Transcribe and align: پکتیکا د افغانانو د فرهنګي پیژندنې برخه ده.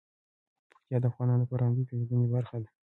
پکتیکا 0.71 0.97
د 1.01 1.05
افغانانو 1.11 1.43
د 1.45 1.49
فرهنګي 1.51 1.83
پیژندنې 1.89 2.27
برخه 2.35 2.57
ده. 2.63 2.69